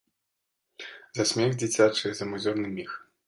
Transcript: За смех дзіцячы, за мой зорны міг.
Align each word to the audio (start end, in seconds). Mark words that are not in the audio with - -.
За 1.19 1.25
смех 1.33 1.51
дзіцячы, 1.63 2.07
за 2.21 2.25
мой 2.31 2.43
зорны 2.47 2.67
міг. 2.79 2.89